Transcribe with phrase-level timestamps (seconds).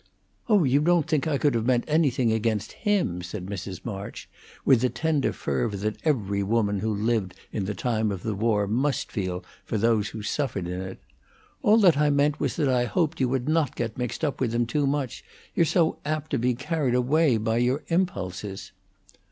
[0.49, 3.85] "Oh, you don't think I could have meant anything against him!" said Mrs.
[3.85, 4.27] March,
[4.65, 8.65] with the tender fervor that every woman who lived in the time of the war
[8.65, 10.97] must feel for those who suffered in it.
[11.61, 14.55] "All that I meant was that I hoped you would not get mixed up with
[14.55, 15.23] him too much.
[15.53, 18.71] You're so apt to be carried away by your impulses."